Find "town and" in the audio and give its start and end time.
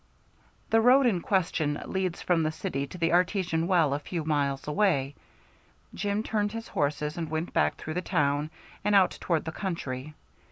8.01-8.95